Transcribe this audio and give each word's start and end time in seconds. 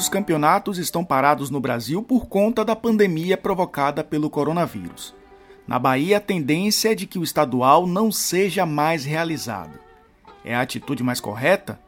Os 0.00 0.08
campeonatos 0.08 0.78
estão 0.78 1.04
parados 1.04 1.50
no 1.50 1.60
Brasil 1.60 2.02
por 2.02 2.24
conta 2.24 2.64
da 2.64 2.74
pandemia 2.74 3.36
provocada 3.36 4.02
pelo 4.02 4.30
coronavírus. 4.30 5.14
Na 5.68 5.78
Bahia, 5.78 6.16
a 6.16 6.20
tendência 6.20 6.92
é 6.92 6.94
de 6.94 7.06
que 7.06 7.18
o 7.18 7.22
estadual 7.22 7.86
não 7.86 8.10
seja 8.10 8.64
mais 8.64 9.04
realizado. 9.04 9.78
É 10.42 10.54
a 10.54 10.62
atitude 10.62 11.02
mais 11.02 11.20
correta? 11.20 11.78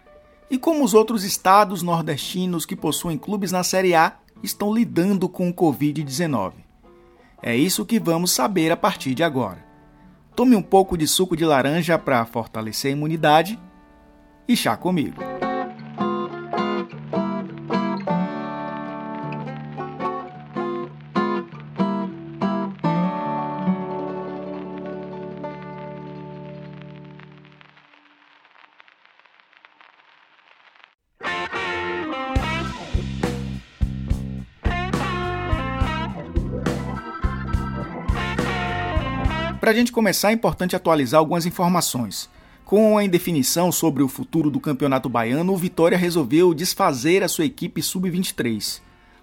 E 0.51 0.59
como 0.59 0.85
os 0.85 0.93
outros 0.93 1.25
estados 1.25 1.83
nordestinos 1.83 2.67
que 2.67 2.77
possuem 2.77 3.17
clubes 3.17 3.51
na 3.51 3.65
Série 3.65 3.95
A 3.95 4.17
estão 4.43 4.75
lidando 4.75 5.27
com 5.27 5.49
o 5.49 5.55
Covid-19? 5.55 6.53
É 7.43 7.57
isso 7.57 7.87
que 7.87 7.99
vamos 7.99 8.31
saber 8.31 8.71
a 8.71 8.77
partir 8.77 9.15
de 9.15 9.23
agora. 9.23 9.65
Tome 10.37 10.55
um 10.55 10.63
pouco 10.63 10.99
de 10.99 11.09
suco 11.09 11.35
de 11.35 11.47
laranja 11.47 11.99
para 11.99 12.27
fortalecer 12.27 12.91
a 12.91 12.95
imunidade 12.95 13.59
e 14.47 14.55
chá 14.55 14.77
comigo. 14.77 15.17
Para 39.63 39.71
a 39.71 39.75
gente 39.75 39.93
começar, 39.93 40.31
é 40.31 40.33
importante 40.33 40.75
atualizar 40.75 41.21
algumas 41.21 41.47
informações. 41.47 42.29
Com 42.65 42.99
a 42.99 43.05
indefinição 43.05 43.71
sobre 43.71 44.03
o 44.03 44.09
futuro 44.09 44.51
do 44.51 44.59
Campeonato 44.59 45.09
Baiano, 45.09 45.53
o 45.53 45.57
Vitória 45.57 45.97
resolveu 45.97 46.53
desfazer 46.53 47.23
a 47.23 47.29
sua 47.29 47.45
equipe 47.45 47.81
sub-23. 47.81 48.81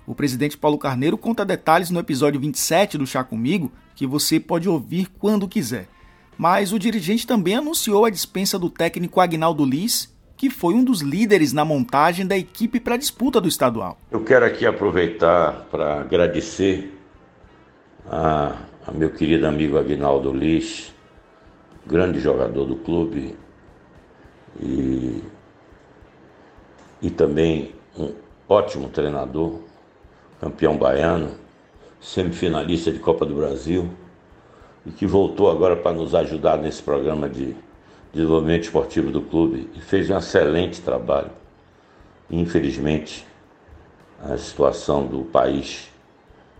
O 0.07 0.15
presidente 0.15 0.57
Paulo 0.57 0.77
Carneiro 0.77 1.17
conta 1.17 1.43
detalhes 1.43 1.89
no 1.89 1.99
episódio 1.99 2.39
27 2.39 2.97
do 2.97 3.05
Chá 3.05 3.21
Comigo, 3.21 3.69
que 3.93 4.07
você 4.07 4.39
pode 4.39 4.69
ouvir 4.69 5.09
quando 5.19 5.45
quiser. 5.45 5.89
Mas 6.37 6.71
o 6.71 6.79
dirigente 6.79 7.27
também 7.27 7.55
anunciou 7.55 8.05
a 8.05 8.09
dispensa 8.09 8.57
do 8.57 8.69
técnico 8.69 9.19
Agnaldo 9.19 9.65
Liz, 9.65 10.09
que 10.37 10.49
foi 10.49 10.73
um 10.73 10.85
dos 10.85 11.01
líderes 11.01 11.51
na 11.51 11.65
montagem 11.65 12.25
da 12.25 12.37
equipe 12.37 12.79
para 12.79 12.95
a 12.95 12.97
disputa 12.97 13.41
do 13.41 13.49
estadual. 13.49 13.99
Eu 14.09 14.23
quero 14.23 14.45
aqui 14.45 14.65
aproveitar 14.65 15.67
para 15.69 15.99
agradecer 15.99 16.97
a 18.09 18.68
meu 18.93 19.11
querido 19.11 19.45
amigo 19.45 19.77
Aguinaldo 19.77 20.33
Lis, 20.33 20.93
grande 21.85 22.19
jogador 22.19 22.65
do 22.65 22.75
clube 22.75 23.35
e, 24.59 25.23
e 27.01 27.09
também 27.09 27.73
um 27.97 28.13
ótimo 28.47 28.89
treinador, 28.89 29.59
campeão 30.41 30.77
baiano, 30.77 31.31
semifinalista 32.01 32.91
de 32.91 32.99
Copa 32.99 33.25
do 33.25 33.35
Brasil 33.35 33.89
e 34.85 34.91
que 34.91 35.05
voltou 35.05 35.51
agora 35.51 35.75
para 35.75 35.93
nos 35.93 36.15
ajudar 36.15 36.57
nesse 36.57 36.81
programa 36.81 37.29
de 37.29 37.55
desenvolvimento 38.11 38.63
esportivo 38.63 39.11
do 39.11 39.21
clube 39.21 39.69
e 39.75 39.81
fez 39.81 40.09
um 40.09 40.17
excelente 40.17 40.81
trabalho. 40.81 41.31
Infelizmente, 42.29 43.25
a 44.21 44.37
situação 44.37 45.05
do 45.05 45.23
país, 45.23 45.89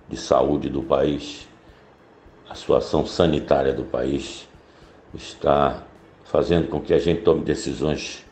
de 0.07 0.15
saúde 0.15 0.69
do 0.69 0.81
país, 0.81 1.48
a 2.49 2.55
situação 2.55 3.05
sanitária 3.05 3.71
do 3.71 3.83
país 3.83 4.47
está 5.13 5.83
fazendo 6.25 6.67
com 6.67 6.81
que 6.81 6.93
a 6.93 6.99
gente 6.99 7.21
tome 7.21 7.43
decisões 7.43 8.25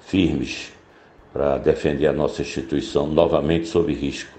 firmes 0.00 0.72
para 1.32 1.56
defender 1.58 2.08
a 2.08 2.12
nossa 2.12 2.42
instituição 2.42 3.06
novamente 3.06 3.68
sob 3.68 3.92
risco. 3.92 4.36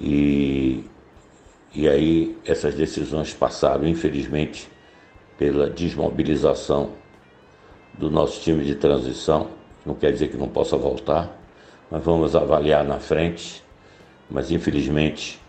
E, 0.00 0.84
e 1.74 1.88
aí 1.88 2.36
essas 2.44 2.74
decisões 2.74 3.34
passaram, 3.34 3.86
infelizmente, 3.88 4.68
pela 5.36 5.68
desmobilização 5.68 6.90
do 7.94 8.08
nosso 8.08 8.40
time 8.40 8.64
de 8.64 8.76
transição. 8.76 9.48
Não 9.84 9.94
quer 9.94 10.12
dizer 10.12 10.28
que 10.28 10.36
não 10.36 10.48
possa 10.48 10.76
voltar, 10.76 11.36
mas 11.90 12.02
vamos 12.04 12.36
avaliar 12.36 12.84
na 12.84 13.00
frente. 13.00 13.64
Mas 14.30 14.52
infelizmente 14.52 15.41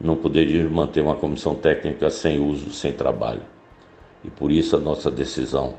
não 0.00 0.16
poderíamos 0.16 0.72
manter 0.72 1.00
uma 1.00 1.16
comissão 1.16 1.54
técnica 1.54 2.10
sem 2.10 2.40
uso, 2.40 2.70
sem 2.72 2.92
trabalho. 2.92 3.42
E 4.24 4.30
por 4.30 4.50
isso 4.50 4.76
a 4.76 4.80
nossa 4.80 5.10
decisão 5.10 5.76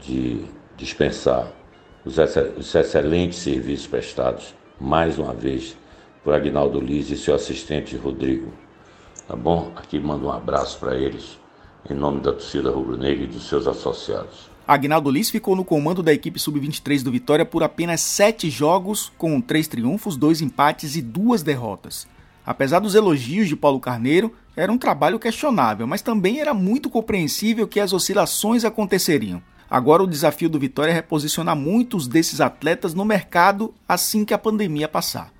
de 0.00 0.44
dispensar 0.76 1.52
os, 2.04 2.18
excelentes 2.74 3.38
serviços 3.38 3.86
prestados, 3.86 4.54
mais 4.80 5.18
uma 5.18 5.34
vez, 5.34 5.76
por 6.22 6.34
Agnaldo 6.34 6.80
Liz 6.80 7.10
e 7.10 7.16
seu 7.16 7.34
assistente 7.34 7.96
Rodrigo. 7.96 8.52
Tá 9.26 9.36
bom? 9.36 9.72
Aqui 9.76 9.98
mando 9.98 10.26
um 10.26 10.32
abraço 10.32 10.78
para 10.78 10.96
eles, 10.96 11.38
em 11.88 11.94
nome 11.94 12.20
da 12.20 12.32
torcida 12.32 12.70
rubro-negra 12.70 13.24
e 13.24 13.26
dos 13.26 13.48
seus 13.48 13.66
associados. 13.66 14.48
Agnaldo 14.66 15.10
Liz 15.10 15.30
ficou 15.30 15.56
no 15.56 15.64
comando 15.64 16.02
da 16.02 16.12
equipe 16.12 16.38
sub-23 16.38 17.02
do 17.02 17.10
Vitória 17.10 17.44
por 17.44 17.62
apenas 17.62 18.00
sete 18.02 18.50
jogos, 18.50 19.10
com 19.16 19.40
três 19.40 19.66
triunfos, 19.66 20.16
dois 20.16 20.40
empates 20.42 20.94
e 20.94 21.02
duas 21.02 21.42
derrotas. 21.42 22.06
Apesar 22.48 22.78
dos 22.78 22.94
elogios 22.94 23.46
de 23.46 23.54
Paulo 23.54 23.78
Carneiro, 23.78 24.34
era 24.56 24.72
um 24.72 24.78
trabalho 24.78 25.18
questionável, 25.18 25.86
mas 25.86 26.00
também 26.00 26.40
era 26.40 26.54
muito 26.54 26.88
compreensível 26.88 27.68
que 27.68 27.78
as 27.78 27.92
oscilações 27.92 28.64
aconteceriam. 28.64 29.42
Agora 29.68 30.02
o 30.02 30.06
desafio 30.06 30.48
do 30.48 30.58
Vitória 30.58 30.90
é 30.90 30.94
reposicionar 30.94 31.54
muitos 31.54 32.08
desses 32.08 32.40
atletas 32.40 32.94
no 32.94 33.04
mercado 33.04 33.74
assim 33.86 34.24
que 34.24 34.32
a 34.32 34.38
pandemia 34.38 34.88
passar. 34.88 35.30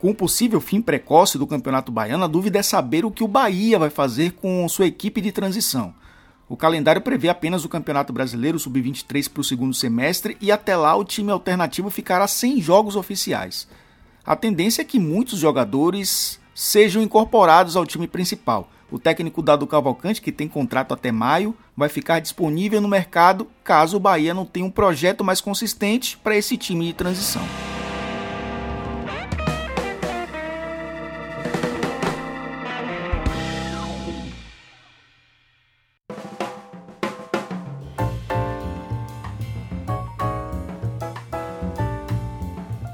Com 0.00 0.10
o 0.10 0.14
possível 0.14 0.60
fim 0.60 0.82
precoce 0.82 1.38
do 1.38 1.46
Campeonato 1.46 1.92
Baiano, 1.92 2.24
a 2.24 2.26
dúvida 2.26 2.58
é 2.58 2.62
saber 2.64 3.04
o 3.04 3.10
que 3.12 3.22
o 3.22 3.28
Bahia 3.28 3.78
vai 3.78 3.88
fazer 3.88 4.32
com 4.32 4.68
sua 4.68 4.86
equipe 4.86 5.20
de 5.20 5.30
transição. 5.30 5.94
O 6.48 6.56
calendário 6.56 7.02
prevê 7.02 7.28
apenas 7.28 7.64
o 7.64 7.68
Campeonato 7.68 8.12
Brasileiro 8.12 8.58
Sub-23 8.58 9.30
para 9.30 9.42
o 9.42 9.44
segundo 9.44 9.74
semestre 9.74 10.36
e 10.40 10.50
até 10.50 10.76
lá 10.76 10.96
o 10.96 11.04
time 11.04 11.30
alternativo 11.30 11.88
ficará 11.88 12.26
sem 12.26 12.60
jogos 12.60 12.96
oficiais. 12.96 13.68
A 14.26 14.34
tendência 14.34 14.82
é 14.82 14.84
que 14.84 14.98
muitos 14.98 15.38
jogadores 15.38 16.40
sejam 16.58 17.00
incorporados 17.00 17.76
ao 17.76 17.86
time 17.86 18.08
principal. 18.08 18.68
O 18.90 18.98
técnico 18.98 19.40
Dado 19.40 19.64
Cavalcante, 19.64 20.20
que 20.20 20.32
tem 20.32 20.48
contrato 20.48 20.92
até 20.92 21.12
maio, 21.12 21.56
vai 21.76 21.88
ficar 21.88 22.18
disponível 22.18 22.80
no 22.80 22.88
mercado 22.88 23.46
caso 23.62 23.96
o 23.96 24.00
Bahia 24.00 24.34
não 24.34 24.44
tenha 24.44 24.66
um 24.66 24.70
projeto 24.70 25.22
mais 25.22 25.40
consistente 25.40 26.16
para 26.16 26.36
esse 26.36 26.56
time 26.56 26.86
de 26.86 26.94
transição. 26.94 27.42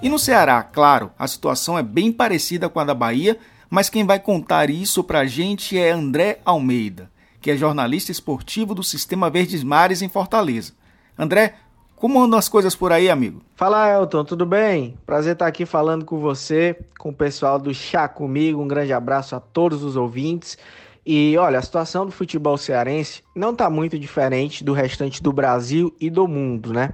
E 0.03 0.09
no 0.11 0.19
Ceará, 0.19 0.63
claro, 0.63 1.11
a 1.19 1.27
situação 1.27 1.79
é 1.79 1.83
bem 1.83 2.13
parecida 2.13 2.69
com 2.69 2.79
a 2.79 2.85
da 2.85 2.93
Bahia, 2.93 3.39
mas 3.75 3.91
quem 3.91 4.07
vai 4.07 4.21
contar 4.21 4.71
isso 4.71 5.03
pra 5.03 5.27
gente 5.27 5.77
é 5.77 5.91
André 5.91 6.39
Almeida, 6.45 7.11
que 7.41 7.51
é 7.51 7.57
jornalista 7.57 8.13
esportivo 8.13 8.73
do 8.73 8.85
Sistema 8.85 9.29
Verdes 9.29 9.65
Mares 9.65 10.01
em 10.01 10.09
Fortaleza. 10.09 10.75
André, 11.19 11.55
como 11.97 12.23
andam 12.23 12.39
as 12.39 12.49
coisas 12.49 12.77
por 12.77 12.93
aí, 12.93 13.11
amigo? 13.11 13.43
Fala, 13.57 13.93
Elton, 13.93 14.25
tudo 14.25 14.47
bem? 14.47 14.97
Prazer 15.05 15.33
estar 15.33 15.49
aqui 15.49 15.67
falando 15.67 16.05
com 16.05 16.21
você, 16.21 16.79
com 17.01 17.09
o 17.09 17.13
pessoal 17.13 17.59
do 17.59 17.75
Chá 17.75 18.07
Comigo. 18.07 18.63
Um 18.63 18.69
grande 18.69 18.93
abraço 18.93 19.35
a 19.35 19.41
todos 19.41 19.83
os 19.83 19.97
ouvintes. 19.97 20.57
E 21.05 21.37
olha, 21.37 21.59
a 21.59 21.63
situação 21.63 22.07
do 22.07 22.13
futebol 22.13 22.57
cearense 22.57 23.25
não 23.35 23.51
está 23.51 23.69
muito 23.69 23.99
diferente 23.99 24.63
do 24.63 24.73
restante 24.73 25.21
do 25.21 25.33
Brasil 25.33 25.93
e 26.01 26.09
do 26.09 26.29
mundo, 26.29 26.73
né? 26.73 26.91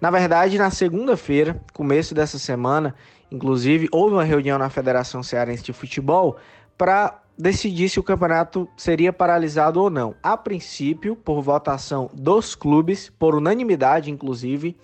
Na 0.00 0.08
verdade, 0.08 0.56
na 0.56 0.70
segunda-feira, 0.70 1.60
começo 1.72 2.14
dessa 2.14 2.38
semana, 2.38 2.94
Inclusive, 3.32 3.88
houve 3.90 4.14
uma 4.14 4.24
reunião 4.24 4.58
na 4.58 4.68
Federação 4.68 5.22
Cearense 5.22 5.62
de 5.62 5.72
Futebol 5.72 6.36
para 6.76 7.18
decidir 7.36 7.88
se 7.88 7.98
o 7.98 8.02
campeonato 8.02 8.68
seria 8.76 9.10
paralisado 9.10 9.80
ou 9.80 9.88
não. 9.88 10.14
A 10.22 10.36
princípio, 10.36 11.16
por 11.16 11.40
votação 11.40 12.10
dos 12.12 12.54
clubes, 12.54 13.08
por 13.08 13.34
unanimidade 13.34 14.10
inclusive, 14.10 14.76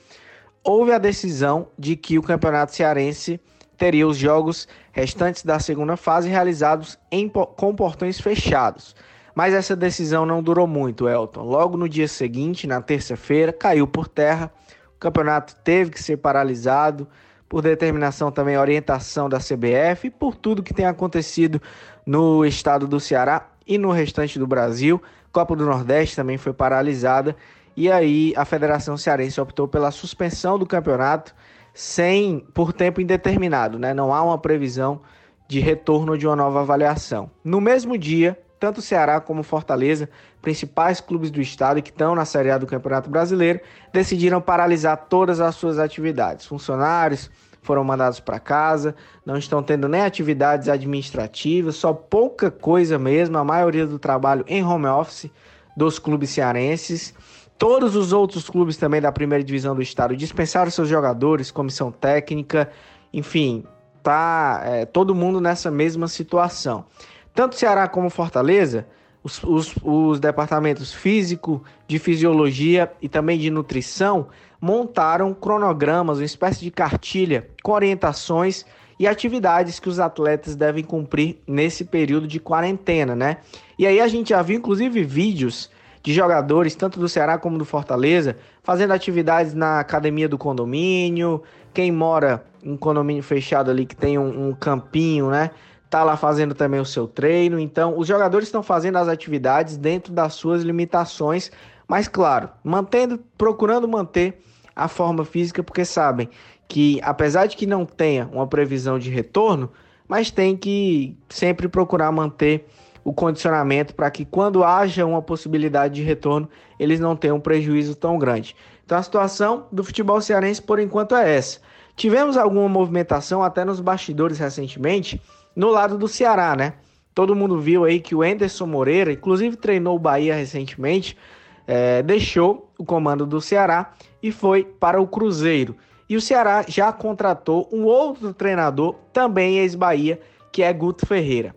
houve 0.65 0.93
a 0.93 0.99
decisão 0.99 1.69
de 1.79 1.95
que 1.95 2.19
o 2.19 2.23
campeonato 2.23 2.75
cearense 2.75 3.39
teria 3.77 4.09
os 4.09 4.17
jogos 4.17 4.67
restantes 4.93 5.45
da 5.45 5.59
segunda 5.59 5.97
fase 5.97 6.31
realizados 6.31 6.99
em, 7.13 7.29
com 7.29 7.75
portões 7.75 8.19
fechados. 8.19 8.97
Mas 9.35 9.53
essa 9.53 9.77
decisão 9.77 10.25
não 10.25 10.43
durou 10.43 10.67
muito, 10.67 11.07
Elton. 11.07 11.43
Logo 11.43 11.77
no 11.77 11.89
dia 11.89 12.09
seguinte, 12.09 12.67
na 12.67 12.81
terça-feira, 12.81 13.53
caiu 13.53 13.87
por 13.87 14.09
terra. 14.09 14.51
O 14.97 14.99
campeonato 14.99 15.55
teve 15.63 15.91
que 15.91 16.03
ser 16.03 16.17
paralisado 16.17 17.07
por 17.49 17.63
determinação 17.63 18.31
também 18.31 18.59
orientação 18.59 19.29
da 19.29 19.39
CBF, 19.39 20.11
por 20.11 20.37
tudo 20.37 20.63
que 20.63 20.75
tem 20.75 20.87
acontecido 20.87 21.61
no 22.05 22.45
estado 22.45 22.87
do 22.87 23.01
Ceará 23.01 23.49
e 23.67 23.79
no 23.79 23.91
restante 23.91 24.39
do 24.39 24.47
Brasil. 24.47 25.01
Copa 25.33 25.57
do 25.57 25.65
Nordeste 25.65 26.17
também 26.17 26.37
foi 26.37 26.53
paralisada 26.53 27.35
e 27.77 27.91
aí 27.91 28.33
a 28.37 28.45
Federação 28.45 28.97
Cearense 28.97 29.41
optou 29.41 29.69
pela 29.69 29.91
suspensão 29.91 30.59
do 30.59 30.67
campeonato 30.67 31.35
sem 31.73 32.41
por 32.53 32.73
tempo 32.73 33.01
indeterminado, 33.01 33.79
né? 33.79 33.95
Não 33.95 34.13
há 34.13 34.23
uma 34.23 34.37
previsão 34.37 35.01
de 35.47 35.61
retorno 35.61 36.19
de 36.19 36.27
uma 36.27 36.35
nova 36.35 36.61
avaliação. 36.61 37.31
No 37.45 37.61
mesmo 37.61 37.97
dia, 37.97 38.39
tanto 38.59 38.79
o 38.79 38.83
Ceará 38.83 39.21
como 39.21 39.41
o 39.41 39.45
Fortaleza, 39.45 40.09
principais 40.43 41.01
clubes 41.01 41.31
do 41.31 41.41
estado 41.41 41.83
que 41.83 41.91
estão 41.91 42.15
na 42.15 42.25
Série 42.25 42.51
A 42.51 42.59
do 42.59 42.67
Campeonato 42.67 43.09
Brasileiro, 43.09 43.61
decidiram 43.93 44.41
paralisar 44.41 45.07
todas 45.09 45.41
as 45.41 45.55
suas 45.55 45.79
atividades. 45.79 46.47
Funcionários 46.47 47.31
foram 47.63 47.85
mandados 47.85 48.19
para 48.19 48.41
casa, 48.41 48.95
não 49.27 49.37
estão 49.37 49.63
tendo 49.63 49.89
nem 49.89 50.01
atividades 50.01 50.69
administrativas, 50.69 51.77
só 51.77 51.93
pouca 51.93 52.51
coisa 52.51 52.99
mesmo, 52.99 53.37
a 53.37 53.45
maioria 53.45 53.87
do 53.87 53.99
trabalho 53.99 54.45
em 54.49 54.65
home 54.65 54.87
office 54.87 55.31
dos 55.77 55.99
clubes 55.99 56.31
cearenses. 56.31 57.15
Todos 57.59 57.95
os 57.95 58.13
outros 58.13 58.49
clubes 58.49 58.77
também 58.77 59.01
da 59.01 59.13
primeira 59.13 59.43
divisão 59.45 59.75
do 59.75 59.83
estado 59.83 60.17
dispensaram 60.17 60.71
seus 60.71 60.89
jogadores, 60.89 61.51
comissão 61.51 61.91
técnica, 61.91 62.71
enfim, 63.13 63.65
tá 64.03 64.63
é, 64.65 64.87
todo 64.87 65.15
mundo 65.15 65.41
nessa 65.41 65.71
mesma 65.71 66.09
situação. 66.09 66.87
Tanto 67.35 67.55
Ceará 67.57 67.87
como 67.89 68.11
Fortaleza, 68.11 68.87
os, 69.23 69.43
os, 69.43 69.75
os 69.83 70.21
departamentos 70.21 70.93
físico, 70.93 71.63
de 71.87 71.99
fisiologia 71.99 72.91
e 73.01 73.09
também 73.09 73.39
de 73.39 73.51
nutrição 73.51 74.29
montaram 74.61 75.33
cronogramas, 75.33 76.19
uma 76.19 76.25
espécie 76.25 76.61
de 76.61 76.71
cartilha 76.71 77.49
com 77.63 77.73
orientações 77.73 78.65
e 78.99 79.07
atividades 79.07 79.79
que 79.79 79.89
os 79.89 80.01
atletas 80.01 80.57
devem 80.57 80.83
cumprir 80.83 81.39
nesse 81.47 81.85
período 81.85 82.27
de 82.27 82.41
quarentena, 82.41 83.15
né? 83.15 83.39
E 83.79 83.87
aí 83.87 84.01
a 84.01 84.09
gente 84.09 84.31
já 84.31 84.43
viu 84.43 84.59
inclusive 84.59 85.05
vídeos 85.05 85.71
de 86.03 86.13
jogadores, 86.13 86.75
tanto 86.75 86.99
do 86.99 87.09
Ceará 87.09 87.39
como 87.39 87.59
do 87.59 87.65
Fortaleza, 87.65 88.37
fazendo 88.63 88.93
atividades 88.93 89.55
na 89.55 89.79
academia 89.79 90.29
do 90.29 90.39
condomínio. 90.39 91.43
Quem 91.73 91.93
mora 91.93 92.45
em 92.63 92.77
condomínio 92.77 93.23
fechado 93.23 93.71
ali, 93.71 93.87
que 93.87 93.95
tem 93.95 94.19
um, 94.19 94.49
um 94.49 94.55
campinho, 94.55 95.31
né? 95.31 95.51
Tá 95.91 96.05
lá 96.05 96.17
fazendo 96.17 96.55
também 96.55 96.81
o 96.81 96.85
seu 96.85 97.07
treino. 97.07 97.59
Então, 97.59 97.99
os 97.99 98.07
jogadores 98.07 98.49
estão 98.49 98.63
fazendo 98.63 98.97
as 98.97 99.09
atividades 99.09 99.77
dentro 99.77 100.13
das 100.13 100.35
suas 100.35 100.63
limitações, 100.63 101.51
mas 101.87 102.07
claro, 102.07 102.51
mantendo, 102.63 103.19
procurando 103.39 103.89
manter 103.89 104.41
a 104.77 104.87
forma 104.87 105.25
física, 105.25 105.63
porque 105.63 105.85
sabem 105.85 106.29
que 106.69 107.01
apesar 107.03 107.47
de 107.47 107.57
que 107.57 107.67
não 107.67 107.87
tenha 107.87 108.29
uma 108.31 108.47
previsão 108.47 108.99
de 108.99 109.09
retorno, 109.11 109.71
mas 110.07 110.31
tem 110.31 110.57
que 110.57 111.17
sempre 111.29 111.67
procurar 111.67 112.13
manter 112.13 112.67
o 113.03 113.13
condicionamento 113.13 113.95
para 113.95 114.11
que 114.11 114.25
quando 114.25 114.63
haja 114.63 115.07
uma 115.07 115.23
possibilidade 115.23 115.95
de 115.95 116.03
retorno, 116.03 116.49
eles 116.79 117.01
não 117.01 117.17
tenham 117.17 117.39
um 117.39 117.41
prejuízo 117.41 117.95
tão 117.95 118.19
grande. 118.19 118.55
Então 118.85 118.99
a 118.99 119.03
situação 119.03 119.67
do 119.73 119.83
futebol 119.83 120.21
cearense 120.21 120.61
por 120.61 120.79
enquanto 120.79 121.17
é 121.17 121.37
essa. 121.37 121.59
Tivemos 121.97 122.37
alguma 122.37 122.69
movimentação 122.69 123.43
até 123.43 123.65
nos 123.65 123.81
bastidores 123.81 124.39
recentemente 124.39 125.21
no 125.59 125.71
lado 125.71 125.99
do 125.99 126.07
Ceará, 126.07 126.55
né? 126.55 126.75
Todo 127.13 127.35
mundo 127.35 127.59
viu 127.61 127.85
aí 127.85 127.99
que 127.99 128.15
o 128.15 128.25
Enderson 128.25 128.65
Moreira, 128.65 129.11
inclusive 129.11 129.57
treinou 129.57 129.97
o 129.97 129.99
Bahia 129.99 130.37
recentemente, 130.37 131.19
é, 131.67 132.01
deixou 132.01 132.73
o 132.79 132.85
comando 132.85 133.27
do 133.27 133.41
Ceará 133.41 133.93
e 134.23 134.31
foi 134.31 134.63
para 134.63 135.01
o 135.01 135.09
Cruzeiro. 135.09 135.75
E 136.09 136.17
o 136.17 136.21
Ceará 136.21 136.65
já 136.69 136.93
contratou 136.93 137.69
um 137.73 137.83
outro 137.87 138.33
treinador, 138.33 138.95
também 139.13 139.59
ex-Bahia, 139.59 140.21
que 140.53 140.63
é 140.63 140.73
Guto 140.73 141.05
Ferreira. 141.05 141.57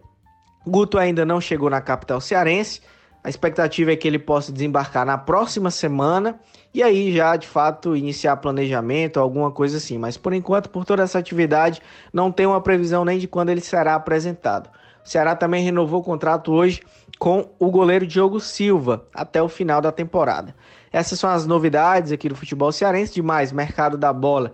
Guto 0.65 0.97
ainda 0.97 1.23
não 1.23 1.39
chegou 1.39 1.69
na 1.69 1.79
capital 1.79 2.19
cearense. 2.19 2.81
A 3.23 3.29
expectativa 3.29 3.91
é 3.91 3.95
que 3.95 4.07
ele 4.07 4.17
possa 4.17 4.51
desembarcar 4.51 5.05
na 5.05 5.17
próxima 5.17 5.69
semana 5.69 6.39
e 6.73 6.81
aí 6.81 7.15
já 7.15 7.35
de 7.35 7.47
fato 7.47 7.95
iniciar 7.95 8.37
planejamento, 8.37 9.19
alguma 9.19 9.51
coisa 9.51 9.77
assim. 9.77 9.97
Mas 9.97 10.17
por 10.17 10.33
enquanto, 10.33 10.69
por 10.69 10.85
toda 10.85 11.03
essa 11.03 11.19
atividade, 11.19 11.81
não 12.11 12.31
tem 12.31 12.45
uma 12.45 12.61
previsão 12.61 13.05
nem 13.05 13.19
de 13.19 13.27
quando 13.27 13.49
ele 13.49 13.61
será 13.61 13.95
apresentado. 13.95 14.69
O 15.03 15.09
Ceará 15.09 15.35
também 15.35 15.63
renovou 15.63 15.99
o 16.01 16.03
contrato 16.03 16.51
hoje 16.51 16.81
com 17.19 17.49
o 17.59 17.69
goleiro 17.69 18.07
Diogo 18.07 18.39
Silva 18.39 19.05
até 19.13 19.41
o 19.41 19.49
final 19.49 19.81
da 19.81 19.91
temporada. 19.91 20.55
Essas 20.91 21.19
são 21.19 21.29
as 21.29 21.45
novidades 21.45 22.11
aqui 22.11 22.27
do 22.27 22.35
futebol 22.35 22.71
cearense. 22.71 23.13
Demais, 23.13 23.51
mercado 23.51 23.97
da 23.97 24.11
bola 24.11 24.51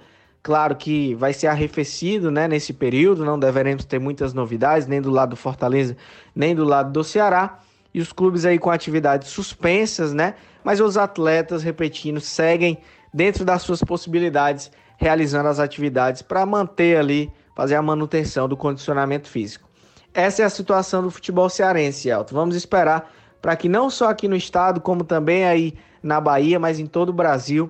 Claro 0.47 0.77
que 0.77 1.13
vai 1.15 1.33
ser 1.33 1.47
arrefecido 1.47 2.31
né, 2.31 2.47
nesse 2.47 2.71
período, 2.71 3.25
não 3.25 3.37
deveremos 3.37 3.83
ter 3.83 3.99
muitas 3.99 4.33
novidades, 4.33 4.87
nem 4.87 5.01
do 5.01 5.09
lado 5.09 5.31
do 5.31 5.35
Fortaleza, 5.35 5.97
nem 6.33 6.55
do 6.55 6.63
lado 6.63 6.89
do 6.89 7.03
Ceará. 7.03 7.59
E 7.97 7.99
os 7.99 8.13
clubes 8.13 8.45
aí 8.45 8.59
com 8.59 8.69
atividades 8.69 9.27
suspensas, 9.29 10.13
né? 10.13 10.35
Mas 10.63 10.79
os 10.79 10.97
atletas, 10.97 11.63
repetindo, 11.63 12.21
seguem 12.21 12.77
dentro 13.11 13.43
das 13.43 13.63
suas 13.63 13.83
possibilidades, 13.83 14.71
realizando 14.97 15.49
as 15.49 15.57
atividades 15.57 16.21
para 16.21 16.45
manter 16.45 16.95
ali, 16.95 17.33
fazer 17.55 17.73
a 17.73 17.81
manutenção 17.81 18.47
do 18.47 18.55
condicionamento 18.55 19.27
físico. 19.27 19.67
Essa 20.13 20.43
é 20.43 20.45
a 20.45 20.49
situação 20.51 21.01
do 21.01 21.09
futebol 21.09 21.49
cearense, 21.49 22.07
Elton. 22.07 22.35
Vamos 22.35 22.55
esperar 22.55 23.11
para 23.41 23.55
que 23.55 23.67
não 23.67 23.89
só 23.89 24.09
aqui 24.09 24.27
no 24.27 24.35
estado, 24.35 24.79
como 24.79 25.03
também 25.03 25.45
aí 25.45 25.73
na 26.03 26.21
Bahia, 26.21 26.59
mas 26.59 26.79
em 26.79 26.85
todo 26.85 27.09
o 27.09 27.13
Brasil, 27.13 27.67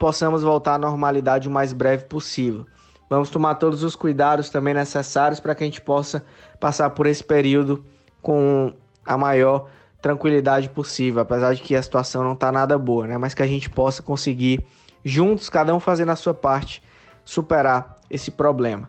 possamos 0.00 0.42
voltar 0.42 0.76
à 0.76 0.78
normalidade 0.78 1.46
o 1.46 1.50
mais 1.50 1.74
breve 1.74 2.04
possível. 2.04 2.64
Vamos 3.10 3.28
tomar 3.28 3.56
todos 3.56 3.82
os 3.82 3.94
cuidados 3.94 4.48
também 4.48 4.72
necessários 4.72 5.40
para 5.40 5.54
que 5.54 5.62
a 5.62 5.66
gente 5.66 5.82
possa 5.82 6.24
passar 6.58 6.88
por 6.88 7.06
esse 7.06 7.22
período 7.22 7.84
com 8.22 8.72
a 9.08 9.16
maior 9.16 9.68
tranquilidade 10.00 10.68
possível, 10.68 11.22
apesar 11.22 11.54
de 11.54 11.62
que 11.62 11.74
a 11.74 11.82
situação 11.82 12.22
não 12.22 12.34
está 12.34 12.52
nada 12.52 12.78
boa, 12.78 13.06
né? 13.06 13.18
Mas 13.18 13.34
que 13.34 13.42
a 13.42 13.46
gente 13.46 13.68
possa 13.68 14.02
conseguir, 14.02 14.64
juntos, 15.04 15.48
cada 15.48 15.74
um 15.74 15.80
fazendo 15.80 16.10
a 16.10 16.16
sua 16.16 16.34
parte, 16.34 16.82
superar 17.24 17.96
esse 18.10 18.30
problema. 18.30 18.88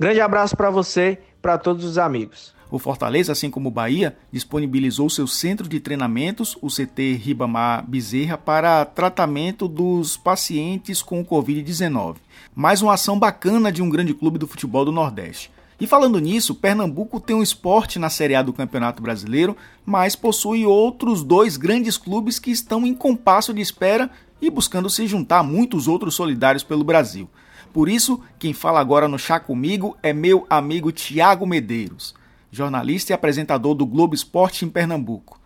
Grande 0.00 0.20
abraço 0.20 0.56
para 0.56 0.70
você, 0.70 1.18
para 1.40 1.58
todos 1.58 1.84
os 1.84 1.98
amigos. 1.98 2.54
O 2.70 2.78
Fortaleza, 2.78 3.32
assim 3.32 3.50
como 3.50 3.68
o 3.68 3.72
Bahia, 3.72 4.16
disponibilizou 4.30 5.08
seu 5.08 5.26
centro 5.26 5.66
de 5.66 5.80
treinamentos, 5.80 6.56
o 6.60 6.68
CT 6.68 7.14
Ribamar 7.14 7.88
Bezerra, 7.88 8.36
para 8.36 8.84
tratamento 8.84 9.66
dos 9.66 10.16
pacientes 10.16 11.00
com 11.00 11.20
o 11.20 11.24
Covid-19. 11.24 12.16
Mais 12.54 12.82
uma 12.82 12.94
ação 12.94 13.18
bacana 13.18 13.72
de 13.72 13.80
um 13.80 13.88
grande 13.88 14.12
clube 14.12 14.38
do 14.38 14.46
futebol 14.46 14.84
do 14.84 14.92
Nordeste. 14.92 15.50
E 15.80 15.86
falando 15.86 16.18
nisso, 16.18 16.54
Pernambuco 16.54 17.20
tem 17.20 17.36
um 17.36 17.42
esporte 17.42 17.98
na 17.98 18.10
Série 18.10 18.34
A 18.34 18.42
do 18.42 18.52
Campeonato 18.52 19.02
Brasileiro, 19.02 19.56
mas 19.86 20.16
possui 20.16 20.66
outros 20.66 21.22
dois 21.22 21.56
grandes 21.56 21.96
clubes 21.96 22.38
que 22.38 22.50
estão 22.50 22.84
em 22.84 22.94
compasso 22.94 23.54
de 23.54 23.60
espera 23.60 24.10
e 24.40 24.50
buscando 24.50 24.90
se 24.90 25.06
juntar 25.06 25.38
a 25.38 25.42
muitos 25.44 25.86
outros 25.86 26.14
solidários 26.14 26.64
pelo 26.64 26.82
Brasil. 26.82 27.28
Por 27.72 27.88
isso, 27.88 28.20
quem 28.38 28.52
fala 28.52 28.80
agora 28.80 29.06
no 29.06 29.18
Chá 29.18 29.38
Comigo 29.38 29.96
é 30.02 30.12
meu 30.12 30.46
amigo 30.50 30.90
Tiago 30.90 31.46
Medeiros 31.46 32.18
jornalista 32.50 33.12
e 33.12 33.14
apresentador 33.14 33.74
do 33.74 33.86
Globo 33.86 34.14
Esporte 34.14 34.64
em 34.64 34.68
Pernambuco. 34.68 35.38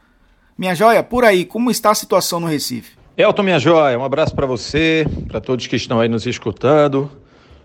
Minha 0.56 0.74
joia, 0.74 1.02
por 1.02 1.24
aí, 1.24 1.44
como 1.44 1.70
está 1.70 1.90
a 1.90 1.94
situação 1.94 2.38
no 2.38 2.46
Recife? 2.46 2.96
Elton, 3.16 3.42
minha 3.42 3.58
joia, 3.58 3.98
um 3.98 4.04
abraço 4.04 4.34
para 4.34 4.46
você, 4.46 5.06
para 5.28 5.40
todos 5.40 5.66
que 5.66 5.76
estão 5.76 6.00
aí 6.00 6.08
nos 6.08 6.26
escutando. 6.26 7.10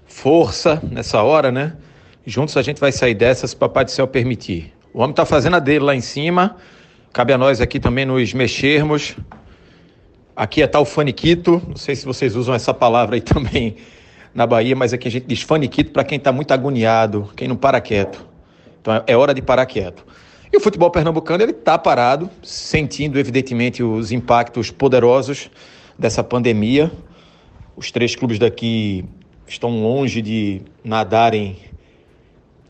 Força 0.06 0.82
nessa 0.90 1.22
hora, 1.22 1.52
né? 1.52 1.76
Juntos 2.30 2.58
a 2.58 2.62
gente 2.62 2.82
vai 2.82 2.92
sair 2.92 3.14
dessa 3.14 3.48
se 3.48 3.56
Papai 3.56 3.86
do 3.86 3.92
Céu 3.92 4.06
permitir. 4.06 4.74
O 4.94 5.00
homem 5.00 5.12
está 5.12 5.26
fazendo 5.26 5.56
a 5.56 5.60
dele 5.60 5.80
lá 5.80 5.96
em 5.96 6.02
cima, 6.02 6.58
cabe 7.14 7.32
a 7.32 7.38
nós 7.38 7.62
aqui 7.62 7.80
também 7.80 8.06
nos 8.06 8.34
mexermos. 8.34 9.16
Aqui 10.36 10.62
é 10.62 10.68
tal 10.68 10.84
faniquito, 10.84 11.62
não 11.66 11.78
sei 11.78 11.96
se 11.96 12.06
vocês 12.06 12.36
usam 12.36 12.54
essa 12.54 12.74
palavra 12.74 13.16
aí 13.16 13.22
também 13.24 13.78
na 14.36 14.46
Bahia, 14.46 14.76
mas 14.76 14.92
aqui 14.92 15.08
a 15.08 15.12
gente 15.12 15.26
diz 15.26 15.42
faniquito 15.42 15.92
para 15.92 16.04
quem 16.04 16.18
está 16.18 16.34
muito 16.34 16.52
agoniado, 16.52 17.32
quem 17.34 17.48
não 17.48 17.56
para 17.56 17.80
quieto. 17.80 18.28
Então 18.82 19.02
é 19.08 19.16
hora 19.16 19.34
de 19.34 19.42
parar 19.42 19.66
quieto. 19.66 20.06
E 20.52 20.58
o 20.58 20.60
futebol 20.60 20.92
pernambucano 20.92 21.42
ele 21.42 21.54
está 21.54 21.78
parado, 21.78 22.30
sentindo 22.44 23.18
evidentemente 23.18 23.82
os 23.82 24.12
impactos 24.12 24.70
poderosos 24.70 25.50
dessa 25.98 26.22
pandemia. 26.22 26.92
Os 27.74 27.90
três 27.90 28.18
clubes 28.18 28.38
daqui 28.38 29.06
estão 29.48 29.82
longe 29.82 30.22
de 30.22 30.62
nadarem 30.84 31.56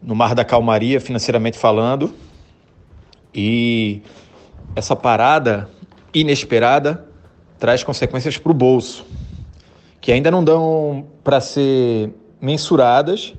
no 0.08 0.16
mar 0.16 0.34
da 0.34 0.46
calmaria, 0.46 1.02
financeiramente 1.02 1.58
falando. 1.58 2.14
E 3.36 4.02
essa 4.74 4.96
parada 4.96 5.70
inesperada 6.14 7.06
traz 7.60 7.84
consequências 7.84 8.38
para 8.38 8.52
o 8.52 8.56
bolso, 8.56 9.06
que 10.00 10.14
ainda 10.14 10.32
não 10.32 10.42
dão 10.42 11.06
para 11.26 11.42
ser 11.42 12.14
mensuradas, 12.40 13.34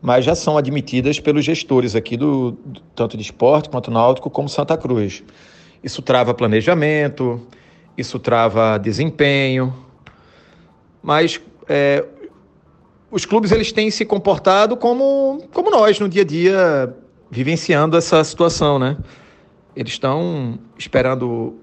mas 0.00 0.24
já 0.24 0.34
são 0.34 0.56
admitidas 0.56 1.20
pelos 1.20 1.44
gestores 1.44 1.94
aqui 1.94 2.16
do, 2.16 2.56
tanto 2.94 3.18
de 3.18 3.22
esporte 3.22 3.68
quanto 3.68 3.90
náutico 3.90 4.30
como 4.30 4.48
Santa 4.48 4.78
Cruz. 4.78 5.22
Isso 5.82 6.00
trava 6.00 6.32
planejamento, 6.32 7.46
isso 7.98 8.18
trava 8.18 8.78
desempenho, 8.78 9.74
mas 11.02 11.38
é, 11.68 12.02
os 13.14 13.24
clubes 13.24 13.52
eles 13.52 13.70
têm 13.70 13.92
se 13.92 14.04
comportado 14.04 14.76
como, 14.76 15.44
como 15.52 15.70
nós 15.70 16.00
no 16.00 16.08
dia 16.08 16.22
a 16.22 16.24
dia 16.24 16.96
vivenciando 17.30 17.96
essa 17.96 18.24
situação, 18.24 18.76
né? 18.76 18.96
Eles 19.76 19.92
estão 19.92 20.58
esperando 20.76 21.54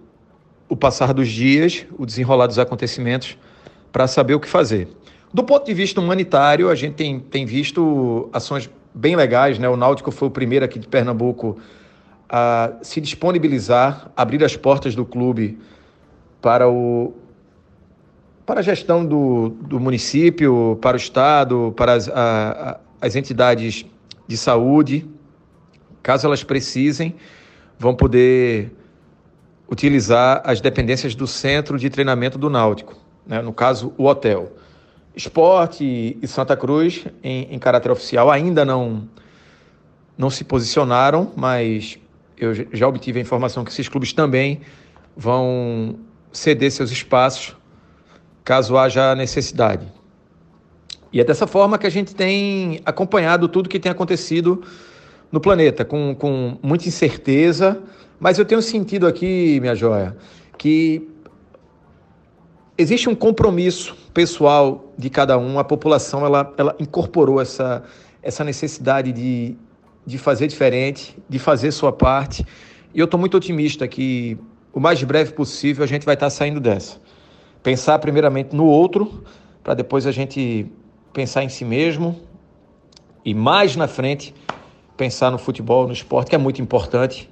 o 0.69 0.77
passar 0.77 1.13
dos 1.13 1.27
dias, 1.27 1.85
o 1.97 2.05
desenrolar 2.05 2.47
dos 2.47 2.57
acontecimentos 2.57 3.37
para 3.91 4.07
saber 4.07 4.33
o 4.33 4.39
que 4.39 4.47
fazer. 4.47 4.87
Do 5.33 5.43
ponto 5.43 5.65
de 5.65 5.73
vista 5.73 5.99
humanitário, 5.99 6.69
a 6.69 6.75
gente 6.75 6.93
tem, 6.93 7.19
tem 7.19 7.45
visto 7.45 8.29
ações 8.31 8.69
bem 8.95 9.17
legais, 9.17 9.59
né? 9.59 9.67
O 9.67 9.75
Náutico 9.75 10.09
foi 10.09 10.29
o 10.29 10.31
primeiro 10.31 10.63
aqui 10.63 10.79
de 10.79 10.87
Pernambuco 10.87 11.57
a 12.29 12.75
se 12.81 13.01
disponibilizar, 13.01 14.09
abrir 14.15 14.41
as 14.41 14.55
portas 14.55 14.95
do 14.95 15.03
clube 15.03 15.59
para 16.41 16.69
o 16.69 17.13
para 18.45 18.59
a 18.59 18.63
gestão 18.63 19.05
do, 19.05 19.49
do 19.49 19.79
município, 19.79 20.77
para 20.81 20.95
o 20.95 20.97
estado, 20.97 21.73
para 21.75 21.93
as, 21.93 22.09
a, 22.09 22.79
as 22.99 23.15
entidades 23.15 23.85
de 24.27 24.37
saúde, 24.37 25.07
caso 26.01 26.25
elas 26.25 26.43
precisem, 26.43 27.15
vão 27.77 27.95
poder 27.95 28.71
utilizar 29.69 30.41
as 30.43 30.59
dependências 30.59 31.15
do 31.15 31.27
centro 31.27 31.77
de 31.77 31.89
treinamento 31.89 32.37
do 32.37 32.49
Náutico, 32.49 32.95
né? 33.25 33.41
no 33.41 33.53
caso, 33.53 33.93
o 33.97 34.05
hotel. 34.05 34.51
Esporte 35.15 36.17
e 36.21 36.27
Santa 36.27 36.55
Cruz, 36.55 37.05
em, 37.23 37.53
em 37.53 37.59
caráter 37.59 37.91
oficial, 37.91 38.31
ainda 38.31 38.63
não, 38.63 39.07
não 40.17 40.29
se 40.29 40.43
posicionaram, 40.43 41.31
mas 41.35 41.99
eu 42.37 42.53
já 42.53 42.87
obtive 42.87 43.19
a 43.19 43.21
informação 43.21 43.63
que 43.63 43.71
esses 43.71 43.87
clubes 43.87 44.13
também 44.13 44.61
vão 45.15 45.99
ceder 46.31 46.71
seus 46.71 46.91
espaços 46.91 47.55
caso 48.43 48.77
haja 48.77 49.15
necessidade. 49.15 49.87
E 51.13 51.19
é 51.19 51.23
dessa 51.23 51.45
forma 51.45 51.77
que 51.77 51.85
a 51.85 51.89
gente 51.89 52.15
tem 52.15 52.81
acompanhado 52.85 53.47
tudo 53.47 53.67
que 53.67 53.79
tem 53.79 53.91
acontecido 53.91 54.63
no 55.31 55.39
planeta, 55.39 55.83
com, 55.83 56.15
com 56.15 56.57
muita 56.61 56.87
incerteza, 56.87 57.81
mas 58.19 58.37
eu 58.37 58.45
tenho 58.45 58.61
sentido 58.61 59.07
aqui, 59.07 59.59
minha 59.59 59.75
joia, 59.75 60.15
que 60.57 61.07
existe 62.77 63.09
um 63.09 63.15
compromisso 63.15 63.95
pessoal 64.13 64.93
de 64.97 65.09
cada 65.09 65.37
um, 65.37 65.59
a 65.59 65.63
população 65.63 66.25
ela, 66.25 66.53
ela 66.57 66.75
incorporou 66.79 67.41
essa, 67.41 67.83
essa 68.21 68.43
necessidade 68.43 69.11
de, 69.11 69.55
de 70.05 70.17
fazer 70.17 70.47
diferente, 70.47 71.17
de 71.27 71.39
fazer 71.39 71.71
sua 71.71 71.91
parte, 71.91 72.45
e 72.93 72.99
eu 72.99 73.05
estou 73.05 73.19
muito 73.19 73.35
otimista 73.37 73.87
que 73.87 74.37
o 74.73 74.79
mais 74.79 75.01
breve 75.03 75.33
possível 75.33 75.83
a 75.83 75.87
gente 75.87 76.05
vai 76.05 76.13
estar 76.13 76.29
saindo 76.29 76.59
dessa. 76.59 76.99
Pensar 77.63 77.99
primeiramente 77.99 78.55
no 78.55 78.65
outro, 78.65 79.23
para 79.63 79.73
depois 79.73 80.07
a 80.07 80.11
gente 80.11 80.65
pensar 81.13 81.43
em 81.43 81.49
si 81.49 81.63
mesmo 81.63 82.19
e 83.23 83.33
mais 83.33 83.75
na 83.75 83.87
frente 83.87 84.33
pensar 84.97 85.31
no 85.31 85.37
futebol, 85.37 85.87
no 85.87 85.93
esporte, 85.93 86.29
que 86.29 86.35
é 86.35 86.37
muito 86.37 86.61
importante 86.61 87.29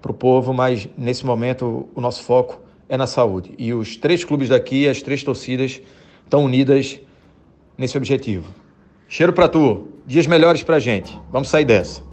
para 0.00 0.10
o 0.10 0.14
povo, 0.14 0.52
mas 0.52 0.88
nesse 0.96 1.24
momento 1.24 1.88
o 1.94 2.00
nosso 2.00 2.22
foco 2.22 2.60
é 2.88 2.96
na 2.96 3.06
saúde. 3.06 3.54
E 3.58 3.72
os 3.72 3.96
três 3.96 4.24
clubes 4.24 4.48
daqui, 4.48 4.88
as 4.88 5.00
três 5.00 5.22
torcidas, 5.22 5.80
estão 6.24 6.44
unidas 6.44 7.00
nesse 7.78 7.96
objetivo. 7.96 8.52
Cheiro 9.08 9.32
para 9.32 9.48
tu, 9.48 9.88
dias 10.06 10.26
melhores 10.26 10.62
para 10.62 10.78
gente. 10.78 11.18
Vamos 11.30 11.48
sair 11.48 11.64
dessa. 11.64 12.11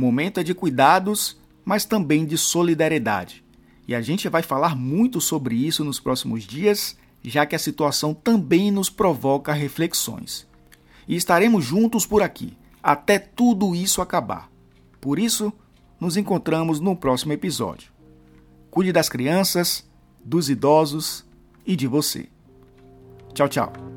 Momento 0.00 0.40
é 0.40 0.42
de 0.42 0.54
cuidados, 0.54 1.38
mas 1.64 1.84
também 1.84 2.24
de 2.24 2.36
solidariedade. 2.36 3.44
E 3.86 3.94
a 3.94 4.00
gente 4.00 4.28
vai 4.28 4.42
falar 4.42 4.74
muito 4.74 5.20
sobre 5.20 5.54
isso 5.54 5.84
nos 5.84 6.00
próximos 6.00 6.44
dias, 6.44 6.96
já 7.22 7.44
que 7.44 7.54
a 7.54 7.58
situação 7.58 8.14
também 8.14 8.70
nos 8.70 8.88
provoca 8.88 9.52
reflexões. 9.52 10.46
E 11.06 11.16
estaremos 11.16 11.64
juntos 11.64 12.06
por 12.06 12.22
aqui, 12.22 12.56
até 12.82 13.18
tudo 13.18 13.74
isso 13.74 14.00
acabar. 14.00 14.50
Por 15.00 15.18
isso, 15.18 15.52
nos 15.98 16.16
encontramos 16.16 16.80
no 16.80 16.96
próximo 16.96 17.32
episódio. 17.32 17.92
Cuide 18.70 18.92
das 18.92 19.08
crianças, 19.08 19.88
dos 20.24 20.48
idosos 20.48 21.24
e 21.66 21.74
de 21.76 21.86
você. 21.86 22.28
Tchau, 23.34 23.48
tchau. 23.48 23.89